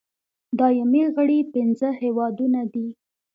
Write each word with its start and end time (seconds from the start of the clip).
دایمي 0.59 1.03
غړي 1.15 1.39
پنځه 1.53 1.87
هېوادونه 2.01 2.61
دي. 2.73 2.87